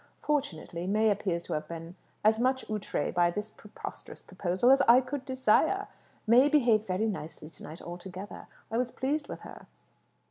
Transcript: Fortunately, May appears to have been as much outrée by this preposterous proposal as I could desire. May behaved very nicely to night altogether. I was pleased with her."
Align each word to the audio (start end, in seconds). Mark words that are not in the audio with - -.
Fortunately, 0.23 0.87
May 0.87 1.11
appears 1.11 1.43
to 1.43 1.53
have 1.53 1.67
been 1.67 1.95
as 2.23 2.39
much 2.39 2.65
outrée 2.67 3.13
by 3.13 3.29
this 3.29 3.51
preposterous 3.51 4.23
proposal 4.23 4.71
as 4.71 4.81
I 4.87 4.99
could 4.99 5.25
desire. 5.25 5.87
May 6.25 6.49
behaved 6.49 6.87
very 6.87 7.05
nicely 7.05 7.51
to 7.51 7.61
night 7.63 7.83
altogether. 7.83 8.47
I 8.71 8.79
was 8.79 8.89
pleased 8.89 9.29
with 9.29 9.41
her." 9.41 9.67